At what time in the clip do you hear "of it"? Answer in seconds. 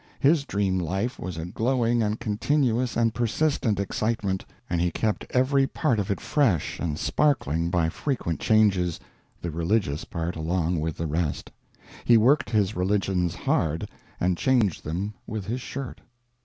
5.99-6.19